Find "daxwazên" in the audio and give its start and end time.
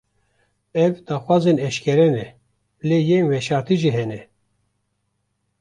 1.07-1.57